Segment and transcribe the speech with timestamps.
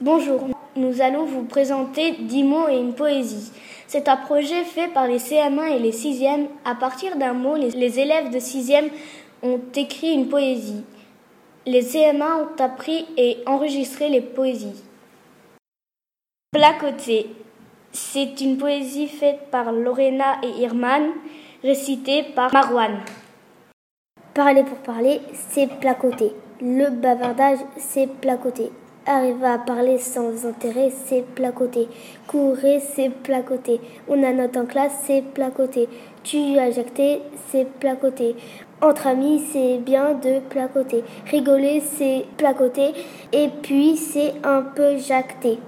[0.00, 3.52] Bonjour, nous allons vous présenter 10 mots et une poésie.
[3.86, 6.46] C'est un projet fait par les CM1 et les 6e.
[6.64, 8.88] À partir d'un mot, les élèves de 6e
[9.42, 10.84] ont écrit une poésie.
[11.66, 14.82] Les CM1 ont appris et enregistré les poésies.
[16.52, 17.26] Placoté,
[17.92, 21.10] c'est une poésie faite par Lorena et Irman,
[21.62, 23.00] récitée par Marwan.
[24.34, 26.32] Parler pour parler, c'est placoter.
[26.60, 28.70] Le bavardage, c'est placoter.
[29.06, 31.88] Arriver à parler sans intérêt, c'est placoter.
[32.26, 33.80] Courir, c'est placoter.
[34.06, 35.88] On a note en classe, c'est placoter.
[36.24, 38.36] Tu as jacté, c'est placoter.
[38.82, 41.04] Entre amis, c'est bien de placoter.
[41.30, 42.92] Rigoler, c'est placoter.
[43.32, 45.58] Et puis, c'est un peu jacter.